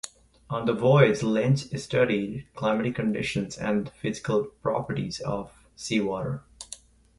[0.49, 6.41] On the voyage Lenz studied climatic conditions and the physical properties of seawater.